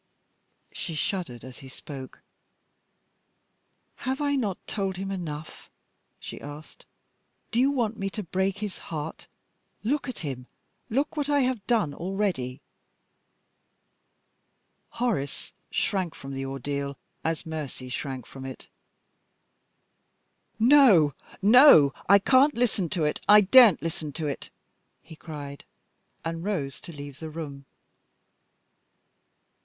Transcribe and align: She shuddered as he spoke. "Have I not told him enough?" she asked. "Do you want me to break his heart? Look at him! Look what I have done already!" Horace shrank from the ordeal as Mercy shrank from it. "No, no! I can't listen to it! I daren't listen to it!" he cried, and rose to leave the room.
She 0.71 0.95
shuddered 0.95 1.43
as 1.43 1.59
he 1.59 1.69
spoke. 1.69 2.23
"Have 3.97 4.19
I 4.19 4.35
not 4.35 4.57
told 4.65 4.97
him 4.97 5.11
enough?" 5.11 5.69
she 6.19 6.41
asked. 6.41 6.87
"Do 7.51 7.59
you 7.59 7.69
want 7.69 7.99
me 7.99 8.09
to 8.09 8.23
break 8.23 8.57
his 8.57 8.79
heart? 8.89 9.27
Look 9.83 10.09
at 10.09 10.17
him! 10.25 10.47
Look 10.89 11.15
what 11.15 11.29
I 11.29 11.41
have 11.41 11.63
done 11.67 11.93
already!" 11.93 12.61
Horace 14.89 15.53
shrank 15.69 16.15
from 16.15 16.33
the 16.33 16.45
ordeal 16.47 16.97
as 17.23 17.45
Mercy 17.45 17.87
shrank 17.87 18.25
from 18.25 18.43
it. 18.43 18.69
"No, 20.57 21.13
no! 21.43 21.93
I 22.09 22.17
can't 22.17 22.55
listen 22.55 22.89
to 22.89 23.03
it! 23.03 23.21
I 23.29 23.41
daren't 23.41 23.83
listen 23.83 24.13
to 24.13 24.25
it!" 24.25 24.49
he 25.03 25.15
cried, 25.15 25.63
and 26.25 26.43
rose 26.43 26.81
to 26.81 26.91
leave 26.91 27.19
the 27.19 27.29
room. 27.29 27.67